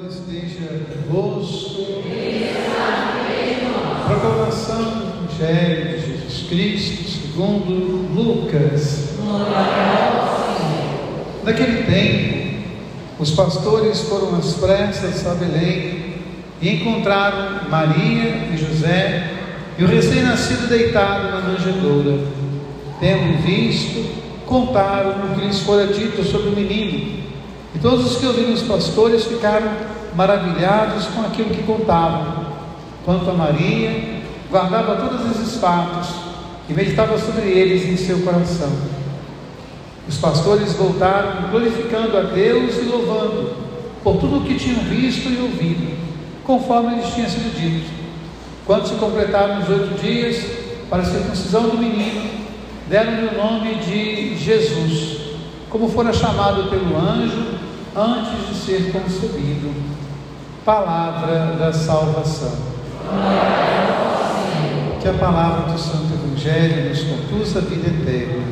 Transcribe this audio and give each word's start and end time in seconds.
esteja 0.00 0.86
convosco. 1.06 1.82
Proclamação 4.06 4.84
do 4.84 5.34
Evangelho 5.34 6.00
de 6.00 6.06
Jesus 6.06 6.48
Cristo 6.48 7.10
segundo 7.10 8.08
Lucas. 8.14 9.10
Naquele 11.44 11.82
tempo, 11.82 12.62
os 13.18 13.32
pastores 13.32 14.00
foram 14.02 14.36
às 14.36 14.54
pressas 14.54 15.26
a 15.26 15.34
Belém 15.34 16.14
e 16.62 16.70
encontraram 16.70 17.68
Maria 17.68 18.48
e 18.50 18.56
José 18.56 19.30
e 19.78 19.84
o 19.84 19.86
recém-nascido 19.86 20.68
deitado 20.68 21.30
na 21.30 21.40
manjedoura. 21.40 22.18
Tendo 22.98 23.42
visto, 23.42 24.10
contaram 24.46 25.10
o 25.10 25.34
que 25.34 25.46
lhes 25.46 25.60
fora 25.60 25.88
dito 25.88 26.24
sobre 26.24 26.48
o 26.48 26.56
menino. 26.56 27.21
E 27.74 27.78
todos 27.78 28.12
os 28.12 28.18
que 28.18 28.26
ouviram 28.26 28.52
os 28.52 28.62
pastores 28.62 29.24
ficaram 29.24 29.70
maravilhados 30.14 31.06
com 31.06 31.22
aquilo 31.22 31.50
que 31.50 31.62
contavam. 31.62 32.46
Quanto 33.04 33.30
a 33.30 33.32
Maria, 33.32 34.22
guardava 34.50 34.96
todos 34.96 35.30
esses 35.30 35.56
fatos 35.58 36.08
e 36.68 36.74
meditava 36.74 37.18
sobre 37.18 37.48
eles 37.48 37.84
em 37.84 37.96
seu 37.96 38.20
coração. 38.20 38.70
Os 40.06 40.18
pastores 40.18 40.74
voltaram 40.74 41.50
glorificando 41.50 42.16
a 42.16 42.22
Deus 42.22 42.76
e 42.76 42.82
louvando 42.82 43.56
por 44.02 44.16
tudo 44.16 44.38
o 44.38 44.42
que 44.42 44.56
tinham 44.56 44.80
visto 44.80 45.28
e 45.28 45.40
ouvido, 45.40 45.96
conforme 46.44 46.96
lhes 46.96 47.14
tinha 47.14 47.28
sido 47.28 47.54
dito. 47.58 47.90
Quando 48.66 48.86
se 48.86 48.94
completaram 48.94 49.62
os 49.62 49.68
oito 49.68 50.00
dias 50.00 50.44
para 50.90 51.02
a 51.02 51.04
circuncisão 51.04 51.68
do 51.68 51.78
menino, 51.78 52.30
deram-lhe 52.88 53.28
o 53.28 53.36
nome 53.36 53.76
de 53.76 54.36
Jesus, 54.36 55.18
como 55.70 55.88
fora 55.88 56.12
chamado 56.12 56.68
pelo 56.68 56.96
anjo 56.96 57.61
antes 57.96 58.48
de 58.48 58.54
ser 58.54 58.92
concebido. 58.92 59.72
Palavra 60.64 61.56
da 61.58 61.72
salvação. 61.72 62.72
Que 65.00 65.08
a 65.08 65.14
palavra 65.14 65.72
do 65.72 65.78
Santo 65.78 66.14
Evangelho 66.14 66.88
nos 66.88 67.00
conduz 67.02 67.56
à 67.56 67.60
vida 67.60 67.88
eterna. 67.88 68.44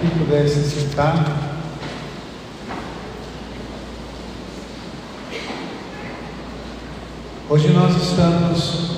Que 0.00 0.18
pudesse 0.18 0.62
sentar. 0.62 1.50
Hoje 7.48 7.68
nós 7.70 7.96
estamos 7.96 8.90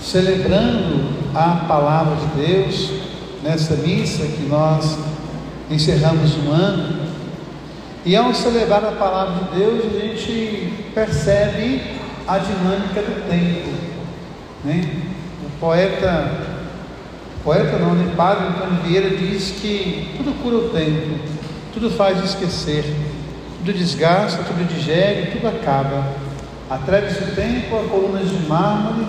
celebrando 0.00 1.32
a 1.34 1.64
palavra 1.66 2.16
de 2.16 2.46
Deus 2.46 2.92
nessa 3.42 3.74
missa 3.74 4.24
que 4.26 4.46
nós 4.48 4.98
encerramos 5.68 6.36
um 6.36 6.52
ano 6.52 7.11
e 8.04 8.16
ao 8.16 8.34
celebrar 8.34 8.84
a 8.84 8.92
palavra 8.92 9.44
de 9.44 9.58
Deus, 9.58 9.84
a 9.86 9.98
gente 9.98 10.90
percebe 10.92 11.82
a 12.26 12.38
dinâmica 12.38 13.00
do 13.00 13.28
tempo. 13.28 13.70
Né? 14.64 15.02
O 15.44 15.60
poeta, 15.60 16.30
poeta 17.44 17.78
não, 17.78 17.94
né? 17.94 18.12
Padre 18.16 18.48
Antônio 18.48 18.82
Vieira 18.82 19.10
diz 19.10 19.52
que 19.60 20.14
tudo 20.16 20.32
cura 20.42 20.56
o 20.56 20.68
tempo, 20.70 21.18
tudo 21.72 21.90
faz 21.90 22.22
esquecer, 22.24 22.84
tudo 23.58 23.72
desgasta, 23.72 24.42
tudo 24.44 24.66
digere, 24.66 25.30
tudo 25.32 25.46
acaba. 25.46 26.04
Atreve-se 26.68 27.22
o 27.22 27.34
tempo 27.34 27.76
a 27.76 27.88
colunas 27.88 28.28
de 28.28 28.46
mármore, 28.48 29.06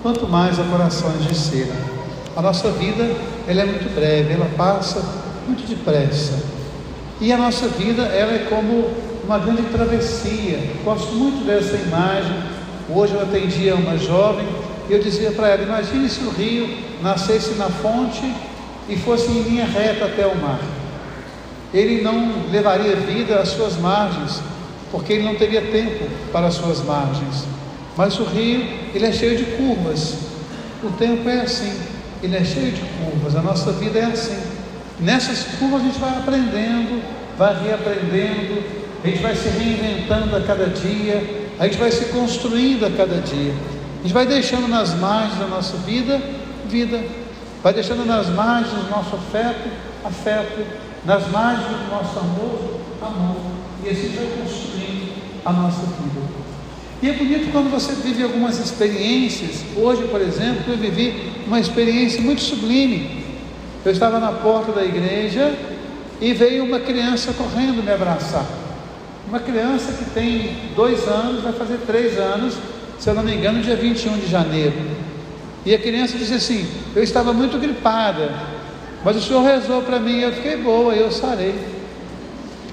quanto 0.00 0.28
mais 0.28 0.60
a 0.60 0.64
corações 0.64 1.24
de 1.24 1.34
cera. 1.34 1.74
A 2.36 2.42
nossa 2.42 2.70
vida 2.70 3.04
ela 3.48 3.62
é 3.62 3.64
muito 3.64 3.92
breve, 3.94 4.32
ela 4.32 4.48
passa 4.56 5.02
muito 5.46 5.66
depressa. 5.68 6.57
E 7.20 7.32
a 7.32 7.36
nossa 7.36 7.66
vida, 7.66 8.02
ela 8.02 8.32
é 8.32 8.46
como 8.48 8.94
uma 9.24 9.38
grande 9.38 9.62
travessia. 9.72 10.58
Gosto 10.84 11.12
muito 11.14 11.44
dessa 11.44 11.76
imagem. 11.76 12.32
Hoje 12.88 13.14
eu 13.14 13.20
atendia 13.20 13.74
uma 13.74 13.98
jovem 13.98 14.46
e 14.88 14.92
eu 14.92 15.00
dizia 15.00 15.32
para 15.32 15.48
ela: 15.48 15.62
imagine 15.62 16.08
se 16.08 16.20
o 16.20 16.30
rio 16.30 16.68
nascesse 17.02 17.54
na 17.54 17.68
fonte 17.68 18.22
e 18.88 18.96
fosse 18.96 19.30
em 19.30 19.42
linha 19.42 19.66
reta 19.66 20.04
até 20.04 20.26
o 20.26 20.36
mar. 20.36 20.60
Ele 21.74 22.02
não 22.02 22.48
levaria 22.50 22.96
vida 22.96 23.40
às 23.40 23.48
suas 23.48 23.76
margens, 23.76 24.40
porque 24.90 25.12
ele 25.12 25.24
não 25.24 25.34
teria 25.34 25.60
tempo 25.60 26.06
para 26.32 26.46
as 26.46 26.54
suas 26.54 26.82
margens. 26.82 27.44
Mas 27.96 28.18
o 28.20 28.24
rio, 28.24 28.64
ele 28.94 29.04
é 29.04 29.12
cheio 29.12 29.36
de 29.36 29.44
curvas. 29.56 30.16
O 30.82 30.90
tempo 30.92 31.28
é 31.28 31.40
assim, 31.40 31.72
ele 32.22 32.36
é 32.36 32.44
cheio 32.44 32.70
de 32.70 32.80
curvas. 32.80 33.34
A 33.34 33.42
nossa 33.42 33.72
vida 33.72 33.98
é 33.98 34.04
assim. 34.04 34.40
Nessas 35.00 35.44
curvas 35.58 35.82
a 35.82 35.84
gente 35.84 35.98
vai 35.98 36.10
aprendendo, 36.10 37.02
vai 37.36 37.62
reaprendendo, 37.62 38.64
a 39.04 39.06
gente 39.06 39.22
vai 39.22 39.34
se 39.36 39.48
reinventando 39.48 40.34
a 40.34 40.40
cada 40.40 40.66
dia, 40.66 41.48
a 41.58 41.66
gente 41.66 41.78
vai 41.78 41.90
se 41.92 42.06
construindo 42.06 42.84
a 42.84 42.90
cada 42.90 43.20
dia. 43.20 43.54
A 44.00 44.02
gente 44.02 44.12
vai 44.12 44.26
deixando 44.26 44.66
nas 44.66 44.94
margens 44.94 45.38
da 45.38 45.46
nossa 45.46 45.76
vida, 45.78 46.20
vida. 46.68 47.00
Vai 47.62 47.72
deixando 47.72 48.04
nas 48.04 48.28
margens 48.28 48.72
do 48.72 48.90
nosso 48.90 49.14
afeto, 49.14 49.68
afeto. 50.04 50.66
Nas 51.04 51.28
margens 51.30 51.68
do 51.68 51.90
nosso 51.90 52.18
amor, 52.18 52.80
amor. 53.00 53.36
E 53.84 53.90
assim 53.90 54.08
vai 54.16 54.26
construindo 54.42 55.12
a 55.44 55.52
nossa 55.52 55.80
vida. 55.80 56.20
E 57.00 57.08
é 57.08 57.12
bonito 57.12 57.52
quando 57.52 57.70
você 57.70 57.92
vive 57.92 58.24
algumas 58.24 58.58
experiências. 58.58 59.64
Hoje, 59.76 60.02
por 60.08 60.20
exemplo, 60.20 60.72
eu 60.72 60.76
vivi 60.76 61.32
uma 61.46 61.60
experiência 61.60 62.20
muito 62.20 62.40
sublime 62.40 63.17
eu 63.88 63.92
estava 63.92 64.20
na 64.20 64.32
porta 64.32 64.70
da 64.70 64.84
igreja 64.84 65.50
e 66.20 66.34
veio 66.34 66.64
uma 66.64 66.78
criança 66.78 67.32
correndo 67.32 67.82
me 67.82 67.90
abraçar. 67.90 68.44
Uma 69.26 69.40
criança 69.40 69.92
que 69.92 70.10
tem 70.10 70.56
dois 70.76 71.08
anos, 71.08 71.42
vai 71.42 71.54
fazer 71.54 71.78
três 71.86 72.18
anos, 72.18 72.54
se 72.98 73.08
eu 73.08 73.14
não 73.14 73.22
me 73.22 73.34
engano, 73.34 73.62
dia 73.62 73.76
21 73.76 74.18
de 74.18 74.26
janeiro. 74.26 74.74
E 75.64 75.74
a 75.74 75.78
criança 75.78 76.18
disse 76.18 76.34
assim: 76.34 76.68
Eu 76.94 77.02
estava 77.02 77.32
muito 77.32 77.58
gripada, 77.58 78.30
mas 79.02 79.16
o 79.16 79.22
Senhor 79.22 79.42
rezou 79.42 79.80
para 79.80 79.98
mim 79.98 80.18
e 80.18 80.22
eu 80.22 80.32
fiquei 80.32 80.58
boa, 80.58 80.94
eu 80.94 81.10
sarei. 81.10 81.54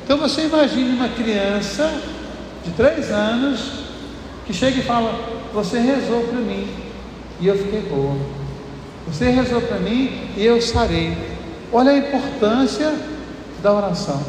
Então 0.04 0.18
você 0.18 0.42
imagine 0.42 0.98
uma 0.98 1.08
criança 1.08 1.94
de 2.66 2.72
três 2.72 3.10
anos 3.10 3.86
que 4.46 4.54
chega 4.54 4.80
e 4.80 4.84
fala: 4.84 5.18
Você 5.54 5.80
rezou 5.80 6.24
para 6.24 6.40
mim 6.40 6.68
e 7.40 7.48
eu 7.48 7.58
fiquei 7.58 7.82
boa. 7.84 8.45
Você 9.08 9.30
rezou 9.30 9.62
para 9.62 9.78
mim 9.78 10.30
e 10.36 10.46
eu 10.46 10.62
sarei. 10.62 11.16
Olha 11.72 11.92
a 11.92 11.98
importância 11.98 12.94
da 13.62 13.74
oração. 13.74 14.22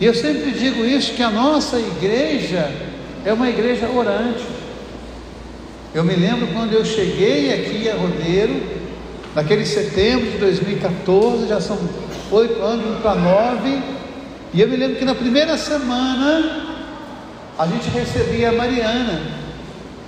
E 0.00 0.04
eu 0.04 0.14
sempre 0.14 0.50
digo 0.50 0.84
isso: 0.84 1.14
que 1.14 1.22
a 1.22 1.30
nossa 1.30 1.78
igreja 1.78 2.70
é 3.24 3.32
uma 3.32 3.48
igreja 3.48 3.88
orante. 3.88 4.44
Eu 5.94 6.04
me 6.04 6.14
lembro 6.14 6.48
quando 6.48 6.72
eu 6.74 6.84
cheguei 6.84 7.54
aqui 7.54 7.88
a 7.88 7.94
Rodeiro, 7.94 8.62
naquele 9.34 9.64
setembro 9.64 10.30
de 10.32 10.38
2014, 10.38 11.48
já 11.48 11.60
são 11.60 11.78
oito 12.30 12.60
anos 12.60 13.00
para 13.00 13.14
nove, 13.14 13.82
e 14.52 14.60
eu 14.60 14.68
me 14.68 14.76
lembro 14.76 14.96
que 14.96 15.04
na 15.04 15.14
primeira 15.14 15.56
semana 15.56 16.66
a 17.58 17.66
gente 17.66 17.88
recebia 17.88 18.50
a 18.50 18.52
Mariana, 18.52 19.22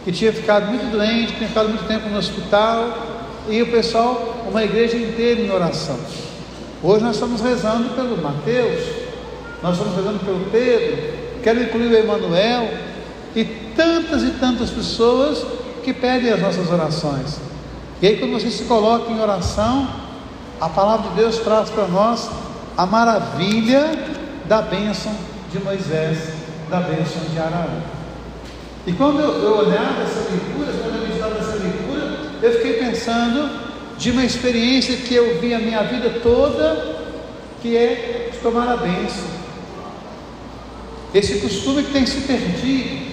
que 0.05 0.13
tinha 0.13 0.33
ficado 0.33 0.67
muito 0.67 0.91
doente, 0.91 1.33
tinha 1.35 1.49
ficado 1.49 1.69
muito 1.71 1.87
tempo 1.87 2.09
no 2.11 2.19
hospital, 2.19 3.08
e 3.49 3.63
o 3.63 3.67
pessoal, 3.71 4.45
uma 4.49 4.63
igreja 4.63 4.97
inteira 4.97 5.41
em 5.41 5.51
oração. 5.51 5.99
Hoje 6.83 7.03
nós 7.03 7.17
estamos 7.17 7.41
rezando 7.41 7.91
pelo 7.95 8.17
Mateus, 8.19 8.83
nós 9.63 9.77
estamos 9.77 9.97
rezando 9.97 10.19
pelo 10.21 10.45
Pedro, 10.51 10.99
quero 11.43 11.63
incluir 11.63 11.89
o 11.89 11.97
Emanuel 11.97 12.69
e 13.35 13.45
tantas 13.45 14.23
e 14.23 14.31
tantas 14.33 14.71
pessoas 14.71 15.45
que 15.83 15.93
pedem 15.93 16.33
as 16.33 16.41
nossas 16.41 16.71
orações. 16.71 17.41
E 18.01 18.07
aí 18.07 18.17
quando 18.19 18.33
você 18.33 18.51
se 18.51 18.65
coloca 18.65 19.11
em 19.11 19.21
oração, 19.21 19.89
a 20.61 20.69
palavra 20.69 21.11
de 21.11 21.17
Deus 21.17 21.39
traz 21.39 21.71
para 21.71 21.87
nós 21.87 22.29
a 22.77 22.87
maravilha 22.87 23.91
da 24.47 24.63
bênção 24.63 25.13
de 25.51 25.59
Moisés, 25.59 26.19
da 26.69 26.81
bênção 26.81 27.23
de 27.31 27.39
Araújo. 27.39 27.99
E 28.87 28.93
quando 28.93 29.21
eu, 29.21 29.43
eu 29.43 29.57
olhava 29.59 30.03
essa 30.03 30.31
leitura, 30.31 30.73
quando 30.83 30.95
eu 30.95 31.01
leitura, 31.03 31.18
eu 32.43 32.53
fiquei 32.53 32.75
pensando 32.75 33.69
de 33.97 34.11
uma 34.11 34.25
experiência 34.25 34.97
que 34.97 35.15
eu 35.15 35.41
vi 35.41 35.53
a 35.53 35.59
minha 35.59 35.83
vida 35.83 36.21
toda, 36.23 36.97
que 37.61 37.77
é 37.77 38.31
tomar 38.43 38.69
a 38.69 38.77
bênção. 38.77 39.25
Esse 41.13 41.39
costume 41.41 41.83
que 41.83 41.93
tem 41.93 42.07
se 42.07 42.21
perdido. 42.21 43.09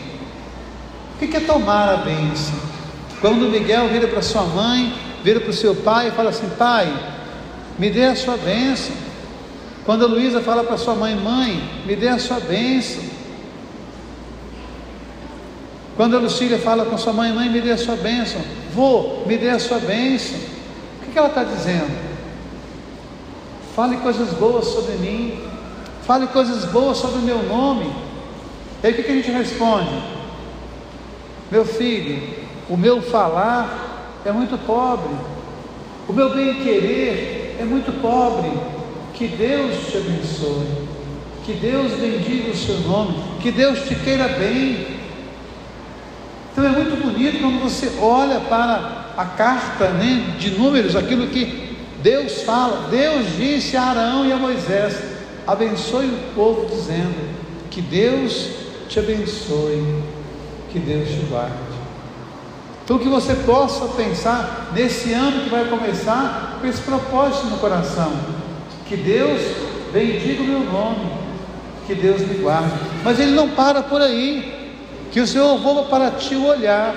O 1.15 1.17
que 1.17 1.35
é 1.35 1.39
tomar 1.39 1.93
a 1.93 1.97
bênção? 1.97 2.55
Quando 3.21 3.49
Miguel 3.49 3.87
vira 3.87 4.07
para 4.07 4.21
sua 4.21 4.43
mãe, 4.43 4.93
vira 5.23 5.39
para 5.39 5.49
o 5.49 5.53
seu 5.53 5.73
pai 5.73 6.09
e 6.09 6.11
fala 6.11 6.29
assim: 6.29 6.49
Pai, 6.57 6.91
me 7.79 7.89
dê 7.89 8.05
a 8.05 8.15
sua 8.15 8.37
bênção. 8.37 8.93
Quando 9.85 10.03
a 10.03 10.07
Luísa 10.07 10.41
fala 10.41 10.63
para 10.63 10.77
sua 10.77 10.93
mãe: 10.93 11.15
Mãe, 11.15 11.63
me 11.85 11.95
dê 11.95 12.09
a 12.09 12.19
sua 12.19 12.39
bênção. 12.39 13.14
Quando 15.95 16.17
a 16.17 16.19
Lucília 16.19 16.59
fala 16.59 16.85
com 16.85 16.97
sua 16.97 17.13
mãe: 17.13 17.31
Mãe, 17.31 17.49
me 17.49 17.61
dê 17.61 17.71
a 17.71 17.77
sua 17.77 17.95
bênção. 17.95 18.41
Vô, 18.73 19.23
me 19.25 19.37
dê 19.37 19.49
a 19.49 19.59
sua 19.59 19.79
bênção. 19.79 20.37
O 21.01 21.11
que 21.11 21.17
ela 21.17 21.29
está 21.29 21.43
dizendo? 21.43 21.95
Fale 23.75 23.97
coisas 23.97 24.29
boas 24.33 24.65
sobre 24.65 24.93
mim. 24.97 25.39
Fale 26.05 26.27
coisas 26.27 26.65
boas 26.65 26.97
sobre 26.97 27.19
o 27.19 27.23
meu 27.23 27.41
nome. 27.43 27.91
E 28.83 28.87
aí 28.87 28.93
o 28.93 28.95
que 28.95 29.11
a 29.11 29.15
gente 29.15 29.31
responde? 29.31 29.89
Meu 31.49 31.65
filho, 31.65 32.21
o 32.69 32.77
meu 32.77 33.01
falar 33.01 34.21
é 34.25 34.31
muito 34.31 34.57
pobre, 34.65 35.13
o 36.07 36.13
meu 36.13 36.35
bem-querer 36.35 37.55
é 37.59 37.63
muito 37.63 37.91
pobre. 38.01 38.51
Que 39.13 39.27
Deus 39.27 39.87
te 39.89 39.97
abençoe, 39.97 40.67
que 41.45 41.53
Deus 41.53 41.93
bendiga 41.93 42.51
o 42.51 42.55
seu 42.55 42.77
nome, 42.81 43.15
que 43.41 43.49
Deus 43.51 43.79
te 43.87 43.95
queira 43.95 44.27
bem. 44.27 44.94
Então 46.55 46.63
é 46.63 46.69
muito 46.69 47.03
bonito 47.03 47.41
quando 47.41 47.61
você 47.61 47.91
olha 47.99 48.39
para 48.39 49.11
a 49.17 49.25
carta 49.25 49.89
né, 49.89 50.35
de 50.39 50.51
números, 50.51 50.95
aquilo 50.95 51.27
que 51.27 51.75
Deus 52.01 52.43
fala. 52.43 52.87
Deus 52.89 53.35
disse 53.35 53.75
a 53.75 53.83
Arão 53.83 54.25
e 54.25 54.31
a 54.31 54.37
Moisés: 54.37 54.97
abençoe 55.45 56.05
o 56.05 56.33
povo, 56.33 56.73
dizendo 56.73 57.13
que 57.69 57.81
Deus 57.81 58.51
te 58.87 58.99
abençoe, 58.99 60.01
que 60.71 60.79
Deus 60.79 61.09
te 61.09 61.25
guarde. 61.29 61.51
Então 62.85 62.99
que 62.99 63.09
você 63.09 63.35
possa 63.35 63.89
pensar 63.89 64.71
nesse 64.73 65.11
ano 65.11 65.41
que 65.43 65.49
vai 65.49 65.65
começar 65.65 66.59
com 66.61 66.67
esse 66.67 66.81
propósito 66.83 67.47
no 67.47 67.57
coração. 67.57 68.13
Que 68.87 68.95
Deus 68.95 69.41
bendiga 69.91 70.41
o 70.41 70.47
meu 70.47 70.59
nome, 70.61 71.11
que 71.85 71.95
Deus 71.95 72.21
me 72.21 72.35
guarde. 72.35 72.71
Mas 73.03 73.19
ele 73.19 73.31
não 73.31 73.49
para 73.49 73.83
por 73.83 74.01
aí. 74.01 74.64
Que 75.11 75.19
o 75.19 75.27
Senhor 75.27 75.57
volva 75.57 75.83
para 75.83 76.11
ti 76.11 76.35
o 76.35 76.45
olhar. 76.45 76.95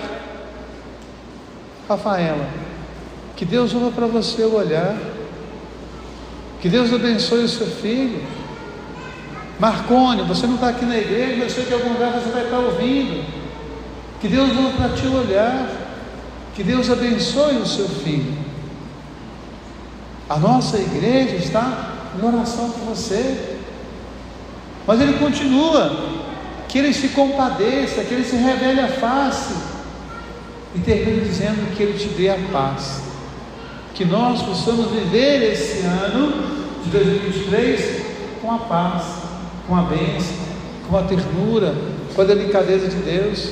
Rafaela, 1.88 2.49
que 3.37 3.44
Deus 3.44 3.72
volva 3.72 3.90
para 3.90 4.06
você 4.06 4.43
o 4.43 4.55
olhar. 4.55 4.96
Que 6.60 6.69
Deus 6.69 6.93
abençoe 6.93 7.44
o 7.44 7.49
seu 7.49 7.66
filho. 7.66 8.22
Marcone, 9.58 10.22
você 10.22 10.46
não 10.46 10.55
está 10.55 10.69
aqui 10.69 10.84
na 10.84 10.96
igreja, 10.96 11.37
mas 11.37 11.43
eu 11.43 11.50
sei 11.50 11.64
que 11.64 11.72
algum 11.72 11.93
lugar 11.93 12.12
você 12.12 12.31
vai 12.31 12.44
estar 12.44 12.58
ouvindo. 12.58 13.25
Que 14.20 14.28
Deus 14.28 14.52
volva 14.52 14.76
para 14.76 14.88
ti 14.90 15.06
o 15.06 15.19
olhar. 15.19 15.69
Que 16.54 16.64
Deus 16.64 16.90
abençoe 16.90 17.56
o 17.56 17.66
seu 17.66 17.88
filho. 17.88 18.37
A 20.28 20.37
nossa 20.37 20.76
igreja 20.76 21.37
está 21.37 21.94
em 22.19 22.26
oração 22.26 22.70
por 22.70 22.94
você. 22.94 23.56
Mas 24.87 25.00
ele 25.00 25.14
continua 25.14 26.17
que 26.68 26.78
ele 26.78 26.92
se 26.92 27.08
compadeça, 27.08 28.04
que 28.04 28.12
ele 28.14 28.24
se 28.24 28.36
revele 28.36 28.80
a 28.80 28.88
face, 28.88 29.54
e 30.74 30.80
termina 30.80 31.22
dizendo 31.22 31.74
que 31.74 31.82
ele 31.82 31.98
te 31.98 32.08
dê 32.08 32.28
a 32.28 32.38
paz. 32.52 33.02
Que 33.94 34.04
nós 34.04 34.42
possamos 34.42 34.90
viver 34.90 35.52
esse 35.52 35.80
ano 35.80 36.30
de 36.84 36.90
2023 36.90 38.02
com 38.42 38.52
a 38.52 38.58
paz, 38.58 39.02
com 39.66 39.74
a 39.74 39.82
bênção, 39.82 40.36
com 40.88 40.96
a 40.96 41.02
ternura, 41.02 41.74
com 42.14 42.20
a 42.20 42.24
delicadeza 42.24 42.86
de 42.88 42.96
Deus. 42.96 43.50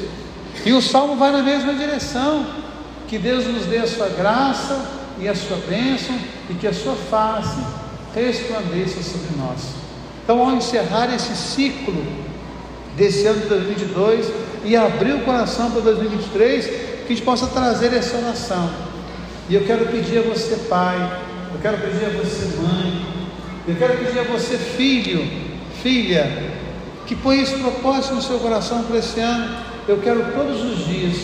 E 0.65 0.73
o 0.73 0.83
salmo 0.83 1.17
vai 1.17 1.33
na 1.33 1.43
mesma 1.43 1.75
direção. 1.75 2.47
Que 3.09 3.19
Deus 3.19 3.47
nos 3.47 3.67
dê 3.67 3.79
a 3.79 3.87
sua 3.87 4.09
graça 4.09 4.85
e 5.21 5.29
a 5.29 5.35
sua 5.35 5.57
bênção 5.69 6.17
e 6.51 6.55
que 6.55 6.67
a 6.67 6.73
sua 6.73 6.95
face 6.95 7.61
resplandeça 8.15 9.03
sobre 9.03 9.37
nós. 9.39 9.61
Então, 10.23 10.41
ao 10.41 10.53
encerrar 10.53 11.15
esse 11.15 11.37
ciclo 11.37 12.26
desse 12.97 13.27
ano 13.27 13.43
de 13.43 13.47
2022 13.49 14.33
e 14.65 14.75
abrir 14.75 15.13
o 15.13 15.21
coração 15.21 15.71
para 15.71 15.83
2023, 15.83 16.67
que 16.67 17.05
a 17.05 17.09
gente 17.09 17.23
possa 17.23 17.47
trazer 17.47 17.93
essa 17.93 18.17
oração. 18.17 18.71
E 19.49 19.55
eu 19.55 19.65
quero 19.65 19.87
pedir 19.87 20.19
a 20.19 20.23
você, 20.23 20.57
pai, 20.69 21.21
eu 21.55 21.61
quero 21.61 21.79
pedir 21.79 22.07
a 22.07 22.09
você, 22.09 22.57
mãe, 22.57 23.07
eu 23.69 23.77
quero 23.77 23.99
pedir 23.99 24.19
a 24.19 24.23
você, 24.25 24.57
filho, 24.57 25.25
filha, 25.83 26.53
que 27.07 27.15
põe 27.15 27.41
esse 27.41 27.55
propósito 27.57 28.15
no 28.15 28.23
seu 28.23 28.39
coração 28.39 28.83
para 28.85 28.99
esse 28.99 29.21
ano. 29.21 29.57
Eu 29.87 29.99
quero 29.99 30.33
todos 30.33 30.65
os 30.65 30.87
dias 30.87 31.17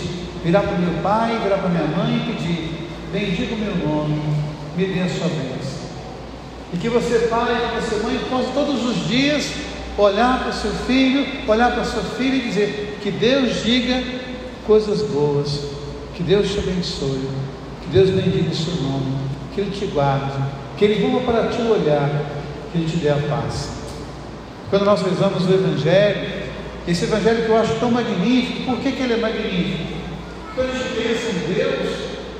virar 0.44 0.60
para 0.60 0.78
meu 0.78 1.02
pai, 1.02 1.38
virar 1.42 1.58
para 1.58 1.68
minha 1.68 1.86
mãe 1.86 2.16
e 2.16 2.32
pedir: 2.32 2.88
bendiga 3.12 3.54
o 3.54 3.58
meu 3.58 3.74
nome, 3.76 4.22
me 4.76 4.86
dê 4.86 5.00
a 5.00 5.08
sua 5.08 5.26
bênção. 5.28 5.82
E 6.72 6.76
que 6.76 6.88
você, 6.88 7.26
pai, 7.28 7.70
que 7.74 7.80
você, 7.80 8.02
mãe, 8.04 8.20
possa 8.30 8.50
todos 8.54 8.84
os 8.84 9.08
dias 9.08 9.50
olhar 9.98 10.40
para 10.40 10.50
o 10.50 10.52
seu 10.52 10.70
filho, 10.70 11.26
olhar 11.46 11.72
para 11.72 11.82
a 11.82 11.84
sua 11.84 12.02
filha 12.02 12.36
e 12.36 12.40
dizer: 12.40 12.98
que 13.02 13.10
Deus 13.10 13.62
diga 13.62 14.02
coisas 14.66 15.02
boas, 15.02 15.66
que 16.14 16.22
Deus 16.22 16.50
te 16.50 16.58
abençoe, 16.58 17.28
que 17.82 17.88
Deus 17.90 18.10
bendiga 18.10 18.50
o 18.50 18.54
seu 18.54 18.74
nome, 18.74 19.16
que 19.54 19.60
Ele 19.60 19.70
te 19.70 19.86
guarde, 19.86 20.38
que 20.78 20.84
Ele 20.84 21.06
voa 21.06 21.20
para 21.22 21.48
te 21.48 21.60
olhar, 21.62 22.10
que 22.70 22.78
Ele 22.78 22.88
te 22.88 22.96
dê 22.96 23.08
a 23.08 23.16
paz. 23.16 23.70
Quando 24.70 24.84
nós 24.84 25.02
rezamos 25.02 25.44
o 25.46 25.52
Evangelho, 25.52 26.42
esse 26.86 27.04
Evangelho 27.04 27.44
que 27.44 27.50
eu 27.50 27.58
acho 27.58 27.74
tão 27.74 27.90
magnífico, 27.90 28.62
por 28.62 28.80
que, 28.80 28.92
que 28.92 29.02
ele 29.02 29.14
é 29.14 29.16
magnífico? 29.18 29.92
Quando 30.54 30.70
a 30.70 30.72
gente 30.72 30.94
pensa 30.94 31.30
em 31.30 31.54
Deus, 31.54 31.88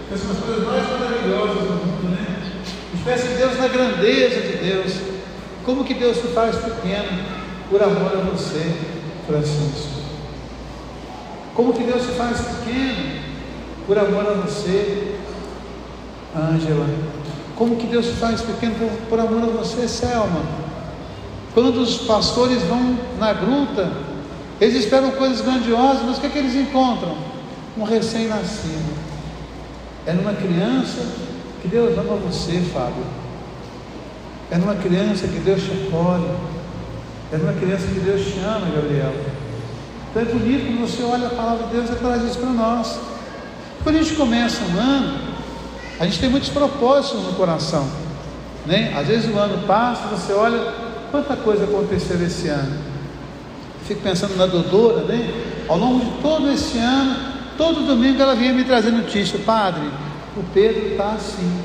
pensa 0.09 0.29
nas 0.29 0.39
coisas 0.39 0.65
mais 0.65 0.89
maravilhosas 0.89 1.57
do 1.57 1.75
mundo, 1.75 2.11
né? 2.11 2.37
A 2.41 2.97
gente 2.97 3.05
pensa 3.05 3.27
em 3.27 3.37
Deus 3.37 3.59
na 3.59 3.69
grandeza 3.69 4.41
de 4.41 4.57
Deus, 4.65 4.93
como 5.65 5.85
que 5.85 5.95
Deus 5.95 6.17
se 6.17 6.29
faz 6.29 6.57
pequeno, 6.57 7.42
por 7.73 7.83
amor 7.83 8.13
a 8.13 8.21
você, 8.31 8.77
Francisco. 9.27 10.03
Como 11.55 11.73
que 11.73 11.83
Deus 11.83 12.03
se 12.03 12.13
faz 12.13 12.39
pequeno 12.39 13.23
por 13.87 13.99
amor 13.99 14.27
a 14.27 14.35
você, 14.35 15.17
Ângela. 16.37 16.87
Como 17.57 17.77
que 17.77 17.87
Deus 17.87 18.05
se 18.05 18.13
faz 18.13 18.43
pequeno 18.43 18.75
por, 18.75 18.91
por 19.09 19.21
amor 19.21 19.43
a 19.45 19.47
você, 19.47 19.89
Selma. 19.89 20.43
Quando 21.55 21.81
os 21.81 22.03
pastores 22.03 22.63
vão 22.65 22.99
na 23.19 23.33
gruta, 23.33 23.91
eles 24.61 24.77
esperam 24.77 25.11
coisas 25.13 25.41
grandiosas, 25.41 26.03
mas 26.05 26.19
o 26.19 26.21
que, 26.21 26.27
é 26.27 26.31
que 26.31 26.39
eles 26.39 26.55
encontram? 26.55 27.17
Um 27.79 27.85
recém-nascido. 27.85 28.93
É 30.07 30.13
numa 30.13 30.35
criança 30.35 31.07
que 31.63 31.69
Deus 31.69 31.97
ama 31.97 32.17
você, 32.17 32.61
Fábio. 32.73 33.05
É 34.51 34.59
numa 34.59 34.75
criança 34.75 35.27
que 35.27 35.39
Deus 35.39 35.63
te 35.63 35.89
acolhe. 35.89 36.29
É 37.33 37.37
uma 37.37 37.55
criança 37.55 37.87
que 37.87 38.01
Deus 38.01 38.21
te 38.27 38.39
ama, 38.41 38.67
Gabriel. 38.67 39.15
Então 40.11 40.21
é 40.21 40.25
bonito 40.27 40.67
quando 40.67 40.87
você 40.87 41.03
olha 41.03 41.29
a 41.29 41.31
palavra 41.31 41.67
de 41.67 41.73
Deus 41.73 41.89
e 41.89 41.95
traz 41.95 42.23
isso 42.25 42.39
para 42.39 42.51
nós. 42.51 43.01
Quando 43.83 43.97
a 43.97 44.03
gente 44.03 44.15
começa 44.17 44.63
um 44.65 44.79
ano, 44.79 45.19
a 45.99 46.05
gente 46.05 46.21
tem 46.21 46.29
muitos 46.29 46.51
propósitos 46.51 47.25
no 47.25 47.33
coração. 47.33 47.89
Né? 48.67 48.93
Às 48.95 49.07
vezes 49.07 49.35
o 49.35 49.39
ano 49.39 49.67
passa, 49.67 50.09
você 50.09 50.35
olha 50.35 50.75
quanta 51.11 51.35
coisa 51.35 51.65
aconteceu 51.65 52.23
esse 52.23 52.49
ano. 52.49 52.79
Fico 53.87 54.03
pensando 54.03 54.37
na 54.37 54.45
Dodora, 54.45 55.05
né? 55.05 55.33
Ao 55.67 55.79
longo 55.79 56.05
de 56.05 56.23
todo 56.23 56.51
esse 56.51 56.77
ano, 56.77 57.17
todo 57.57 57.87
domingo 57.87 58.21
ela 58.21 58.35
vinha 58.35 58.53
me 58.53 58.65
trazer 58.65 58.91
notícia, 58.91 59.39
padre, 59.39 59.89
o 60.37 60.43
Pedro 60.53 60.89
está 60.89 61.13
assim. 61.13 61.61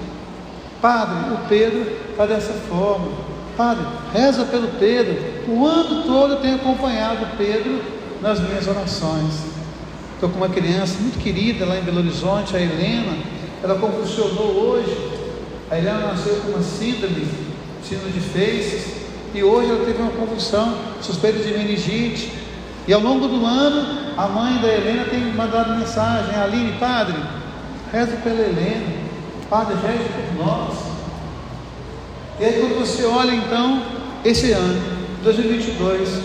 Padre, 0.81 1.33
o 1.33 1.47
Pedro 1.49 1.85
está 2.11 2.25
dessa 2.25 2.53
forma. 2.53 3.36
Padre, 3.57 3.83
reza 4.13 4.45
pelo 4.45 4.67
Pedro. 4.79 5.17
O 5.47 5.65
ano 5.65 6.03
todo 6.03 6.33
eu 6.33 6.39
tenho 6.39 6.57
acompanhado 6.57 7.25
Pedro 7.35 7.81
nas 8.21 8.39
minhas 8.39 8.67
orações. 8.67 9.33
Estou 10.13 10.29
com 10.29 10.37
uma 10.37 10.49
criança 10.49 10.95
muito 10.99 11.19
querida 11.19 11.65
lá 11.65 11.77
em 11.77 11.81
Belo 11.81 11.97
Horizonte, 11.97 12.55
a 12.55 12.61
Helena. 12.61 13.17
Ela 13.63 13.75
convulsionou 13.79 14.69
hoje. 14.69 14.95
A 15.71 15.77
Helena 15.77 15.99
nasceu 15.99 16.35
com 16.35 16.51
uma 16.51 16.61
síndrome, 16.61 17.27
síndrome 17.83 18.11
de 18.11 18.19
Feices. 18.19 18.95
E 19.33 19.43
hoje 19.43 19.71
ela 19.71 19.83
teve 19.83 20.01
uma 20.01 20.11
convulsão, 20.11 20.77
suspeita 21.01 21.39
de 21.39 21.51
meningite. 21.57 22.31
E 22.87 22.93
ao 22.93 23.01
longo 23.01 23.27
do 23.27 23.43
ano, 23.43 24.13
a 24.15 24.27
mãe 24.27 24.61
da 24.61 24.67
Helena 24.67 25.05
tem 25.05 25.19
mandado 25.33 25.77
mensagem: 25.77 26.35
Aline, 26.35 26.73
padre, 26.79 27.17
reza 27.91 28.15
pela 28.17 28.39
Helena. 28.39 29.07
Padre, 29.49 29.75
reze 29.75 30.09
por 30.09 30.45
nós. 30.45 30.86
E 32.39 32.45
aí 32.45 32.59
quando 32.59 32.77
você 32.77 33.03
olha 33.03 33.31
então, 33.31 33.81
esse 34.23 34.51
ano, 34.51 34.79
2022, 35.23 36.21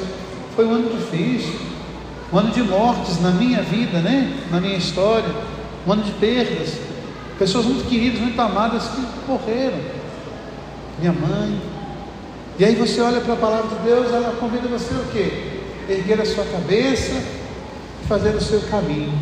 foi 0.54 0.66
um 0.66 0.75
ano 0.75 0.90
difícil, 0.90 1.59
um 2.31 2.38
ano 2.38 2.50
de 2.50 2.62
mortes 2.62 3.19
na 3.23 3.31
minha 3.31 3.62
vida, 3.62 3.99
né? 4.00 4.31
Na 4.50 4.61
minha 4.61 4.76
história, 4.76 5.28
um 5.87 5.92
ano 5.92 6.02
de 6.02 6.12
perdas, 6.12 6.75
pessoas 7.38 7.64
muito 7.64 7.88
queridas, 7.88 8.21
muito 8.21 8.38
amadas 8.38 8.88
que 8.88 9.00
morreram. 9.26 9.78
Minha 10.99 11.12
mãe. 11.12 11.59
E 12.59 12.64
aí 12.66 12.75
você 12.75 13.00
olha 13.00 13.23
para 13.23 13.33
a 13.33 13.37
palavra 13.37 13.75
de 13.75 13.83
Deus, 13.83 14.12
ela 14.12 14.37
convida 14.38 14.69
você 14.69 14.92
o 14.92 15.07
quê? 15.12 15.61
Erguer 15.88 16.21
a 16.21 16.26
sua 16.26 16.45
cabeça 16.45 17.23
e 18.02 18.07
fazer 18.07 18.35
o 18.35 18.40
seu 18.40 18.61
caminho. 18.69 19.19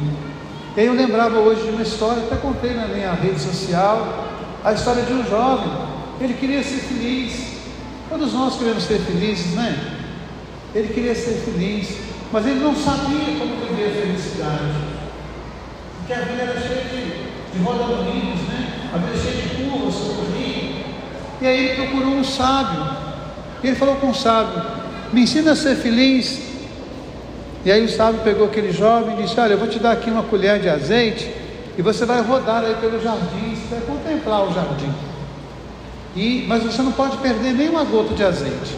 E 0.77 0.81
aí 0.81 0.87
eu 0.87 0.95
lembrava 0.95 1.39
hoje 1.39 1.63
de 1.63 1.71
uma 1.71 1.83
história, 1.83 2.25
até 2.25 2.35
contei 2.35 2.75
na 2.75 2.89
minha 2.89 3.13
rede 3.13 3.41
social, 3.41 4.27
a 4.65 4.73
história 4.73 5.05
de 5.05 5.13
um 5.13 5.25
jovem 5.25 5.90
ele 6.21 6.35
queria 6.35 6.63
ser 6.63 6.81
feliz. 6.81 7.61
Todos 8.09 8.33
nós 8.33 8.57
queremos 8.57 8.85
ser 8.85 8.99
felizes, 8.99 9.55
né? 9.55 9.97
Ele 10.75 10.93
queria 10.93 11.15
ser 11.15 11.43
feliz, 11.45 11.97
mas 12.33 12.47
ele 12.47 12.61
não 12.61 12.75
sabia 12.77 13.39
como 13.39 13.57
viver 13.57 13.87
a 13.87 14.03
felicidade. 14.03 14.75
Porque 15.99 16.13
a 16.13 16.21
vida 16.21 16.43
era 16.43 16.61
cheia 16.61 16.85
de, 16.85 17.53
de 17.53 17.59
né? 17.59 18.91
A 18.93 18.99
vida 18.99 19.17
cheia 19.17 19.43
de 19.43 19.65
curvas, 19.65 19.95
socorrinho. 19.95 20.85
E 21.41 21.47
aí 21.47 21.69
ele 21.69 21.87
procurou 21.87 22.15
um 22.15 22.25
sábio. 22.25 22.85
E 23.63 23.67
ele 23.69 23.77
falou 23.77 23.97
com 23.97 24.11
o 24.11 24.15
sábio: 24.15 24.63
Me 25.13 25.23
ensina 25.23 25.53
a 25.53 25.57
ser 25.57 25.77
feliz. 25.77 26.51
E 27.65 27.71
aí 27.71 27.85
o 27.85 27.89
sábio 27.89 28.21
pegou 28.23 28.47
aquele 28.47 28.73
jovem 28.73 29.19
e 29.19 29.23
disse: 29.23 29.39
Olha, 29.41 29.53
eu 29.53 29.59
vou 29.59 29.69
te 29.69 29.79
dar 29.79 29.93
aqui 29.93 30.11
uma 30.11 30.23
colher 30.25 30.61
de 30.61 30.69
azeite 30.69 31.33
e 31.79 31.83
você 31.83 32.05
vai 32.05 32.21
rodar 32.21 32.65
aí 32.65 32.75
pelo 32.75 33.01
jardim, 33.01 33.55
você 33.55 33.77
vai 33.77 33.81
contemplar 33.87 34.49
o 34.49 34.53
jardim. 34.53 35.10
E, 36.17 36.45
mas 36.49 36.63
você 36.63 36.83
não 36.83 36.93
pode 36.93 37.17
perder 37.19 37.53
nenhuma 37.53 37.85
gota 37.85 38.15
de 38.15 38.25
azeite. 38.25 38.77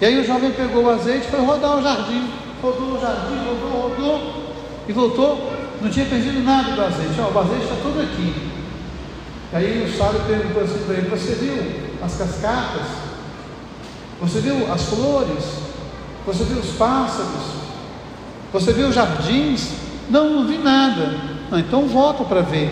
E 0.00 0.04
aí 0.04 0.20
o 0.20 0.26
jovem 0.26 0.50
pegou 0.50 0.84
o 0.84 0.90
azeite 0.90 1.28
foi 1.28 1.40
rodar 1.40 1.78
o 1.78 1.82
jardim. 1.82 2.28
Rodou 2.60 2.96
o 2.96 3.00
jardim, 3.00 3.36
rodou, 3.46 3.88
rodou 3.88 4.44
e 4.88 4.92
voltou. 4.92 5.52
Não 5.80 5.90
tinha 5.90 6.06
perdido 6.06 6.42
nada 6.42 6.72
do 6.72 6.82
azeite. 6.82 7.20
Ó, 7.20 7.30
o 7.30 7.38
azeite 7.38 7.64
está 7.64 7.76
todo 7.82 8.00
aqui. 8.00 8.50
E 9.52 9.56
aí 9.56 9.84
o 9.84 9.96
sábio 9.96 10.20
perguntou 10.26 10.62
assim 10.62 10.84
para 10.84 10.94
ele: 10.94 11.08
Você 11.08 11.34
viu 11.34 11.54
as 12.02 12.16
cascatas? 12.16 12.86
Você 14.20 14.40
viu 14.40 14.72
as 14.72 14.82
flores? 14.82 15.44
Você 16.26 16.44
viu 16.44 16.58
os 16.58 16.70
pássaros? 16.70 17.64
Você 18.52 18.72
viu 18.72 18.88
os 18.88 18.94
jardins? 18.94 19.70
Não, 20.08 20.30
não 20.30 20.46
vi 20.46 20.58
nada. 20.58 21.14
Não, 21.50 21.58
então 21.58 21.86
volta 21.86 22.24
para 22.24 22.40
ver. 22.40 22.70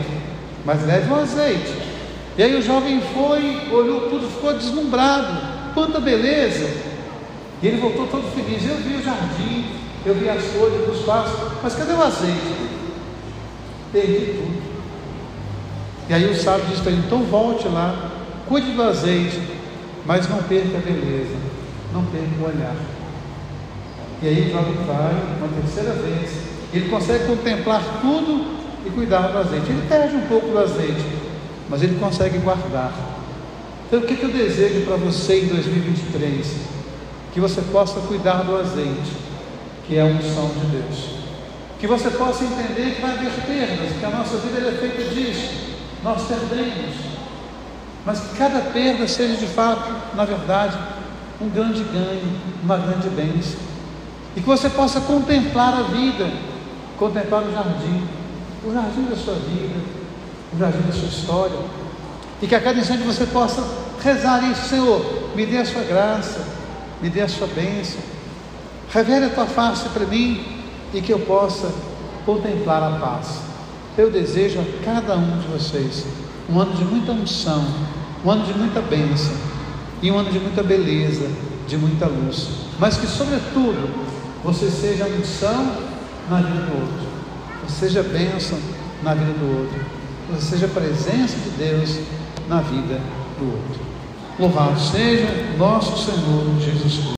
Mas 0.65 0.85
leve 0.87 1.13
o 1.13 1.17
azeite. 1.17 1.82
E 2.37 2.43
aí 2.43 2.57
o 2.57 2.63
jovem 2.63 3.01
foi, 3.15 3.69
olhou 3.71 4.09
tudo, 4.09 4.29
ficou 4.29 4.55
deslumbrado. 4.55 5.73
Quanta 5.75 6.01
beleza! 6.01 6.69
E 7.63 7.67
ele 7.67 7.81
voltou 7.81 8.07
todo 8.07 8.35
feliz. 8.35 8.67
Eu 8.67 8.77
vi 8.77 8.95
o 8.95 9.03
jardim, 9.03 9.67
eu 10.05 10.15
vi 10.15 10.29
as 10.29 10.43
flores 10.45 10.87
dos 10.87 11.05
pássaros, 11.05 11.53
mas 11.63 11.75
cadê 11.75 11.93
o 11.93 12.03
azeite? 12.03 12.71
Perdi 13.93 14.35
tudo. 14.35 14.63
E 16.09 16.15
aí 16.15 16.25
o 16.31 16.35
sábio 16.35 16.67
disse 16.67 16.83
para 16.83 16.93
ele: 16.93 17.03
então 17.07 17.23
volte 17.25 17.69
lá, 17.69 18.11
cuide 18.49 18.73
do 18.73 18.83
azeite, 18.83 19.41
mas 20.05 20.29
não 20.29 20.43
perca 20.43 20.79
a 20.79 20.81
beleza, 20.81 21.37
não 21.93 22.05
perca 22.07 22.27
o 22.41 22.45
olhar. 22.47 22.77
E 24.23 24.29
aí 24.29 24.49
o 24.49 24.53
jovem 24.53 24.75
vai 24.87 25.15
uma 25.39 25.49
terceira 25.61 25.93
vez, 25.95 26.31
ele 26.73 26.89
consegue 26.89 27.27
contemplar 27.27 27.83
tudo 28.01 28.63
e 28.87 28.91
cuidar 28.91 29.29
do 29.29 29.39
azeite. 29.39 29.71
Ele 29.71 29.87
perde 29.89 30.17
um 30.17 30.23
pouco 30.23 30.49
do 30.49 30.59
azeite, 30.59 31.05
mas 31.73 31.83
ele 31.83 31.99
consegue 31.99 32.37
guardar. 32.37 32.93
Então 33.87 34.01
o 34.01 34.03
que, 34.03 34.15
que 34.15 34.25
eu 34.25 34.31
desejo 34.31 34.85
para 34.85 34.97
você 34.97 35.41
em 35.41 35.47
2023? 35.47 36.47
Que 37.33 37.41
você 37.41 37.63
possa 37.63 37.99
cuidar 38.01 38.43
do 38.43 38.59
azeite, 38.59 39.17
que 39.87 39.97
é 39.97 40.03
a 40.03 40.05
unção 40.05 40.49
de 40.49 40.67
Deus. 40.67 41.09
Que 41.81 41.87
você 41.87 42.11
possa 42.11 42.45
entender 42.45 42.97
que 42.97 43.01
vai 43.01 43.13
haver 43.13 43.33
perdas, 43.47 43.99
que 43.99 44.05
a 44.05 44.11
nossa 44.11 44.37
vida 44.37 44.69
é 44.69 44.73
feita 44.73 45.15
disso. 45.15 45.49
Nós 46.05 46.21
perdemos. 46.27 46.95
Mas 48.05 48.21
que 48.21 48.37
cada 48.37 48.61
perda 48.71 49.09
seja 49.09 49.37
de 49.37 49.47
fato, 49.47 49.91
na 50.15 50.27
verdade, 50.27 50.77
um 51.41 51.49
grande 51.49 51.83
ganho, 51.85 52.39
uma 52.63 52.77
grande 52.77 53.09
bênção. 53.09 53.59
E 54.37 54.43
que 54.43 54.47
você 54.47 54.69
possa 54.69 55.01
contemplar 55.01 55.73
a 55.73 55.83
vida, 55.85 56.31
contemplar 56.99 57.45
o 57.45 57.51
jardim, 57.51 58.03
o 58.63 58.75
jardim 58.75 59.05
da 59.05 59.17
sua 59.17 59.37
vida, 59.37 60.02
jardim 60.59 60.83
da 60.87 60.93
sua 60.93 61.09
história. 61.09 61.59
E 62.41 62.47
que 62.47 62.55
a 62.55 62.61
cada 62.61 62.79
instante 62.79 63.03
você 63.03 63.27
possa 63.27 63.63
rezar 64.03 64.43
isso, 64.51 64.69
Senhor, 64.69 65.31
me 65.35 65.47
dê 65.47 65.59
a 65.59 65.65
sua 65.65 65.83
graça, 65.83 66.45
me 67.01 67.09
dê 67.09 67.21
a 67.21 67.29
sua 67.29 67.47
bênção, 67.47 68.01
revele 68.91 69.27
a 69.27 69.31
tua 69.31 69.47
face 69.47 69.89
para 69.91 70.05
mim 70.07 70.45
e 70.93 71.01
que 71.01 71.13
eu 71.13 71.21
possa 71.21 71.73
contemplar 72.27 72.83
a 72.83 72.99
paz. 72.99 73.39
Eu 73.97 74.11
desejo 74.11 74.61
a 74.61 74.85
cada 74.85 75.17
um 75.17 75.39
de 75.39 75.47
vocês 75.49 76.05
um 76.49 76.61
ano 76.61 76.75
de 76.75 76.85
muita 76.85 77.13
unção, 77.13 77.65
um 78.25 78.31
ano 78.31 78.45
de 78.45 78.55
muita 78.55 78.81
bênção 78.81 79.35
e 80.03 80.11
um 80.11 80.19
ano 80.19 80.31
de 80.31 80.39
muita 80.39 80.63
beleza, 80.63 81.29
de 81.67 81.77
muita 81.77 82.07
luz, 82.07 82.49
mas 82.79 82.97
que, 82.97 83.07
sobretudo, 83.07 83.89
você 84.43 84.69
seja 84.69 85.07
unção 85.07 85.77
na 86.29 86.39
vida 86.39 86.61
do 86.67 86.81
outro, 86.81 87.07
seja 87.69 88.03
bênção 88.03 88.59
na 89.03 89.15
vida 89.15 89.33
do 89.33 89.61
outro, 89.61 89.81
seja 90.41 90.69
presença 90.69 91.37
de 91.37 91.51
Deus 91.51 91.99
na 92.49 92.61
vida 92.61 93.01
do 93.39 93.47
outro. 93.47 93.83
Louvado 94.39 94.81
seja 94.81 95.29
nosso 95.59 96.05
Senhor 96.05 96.45
Jesus 96.61 96.83
Cristo. 96.83 97.11